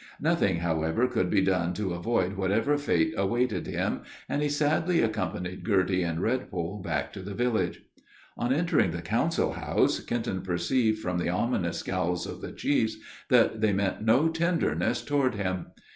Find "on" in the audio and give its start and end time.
8.35-8.51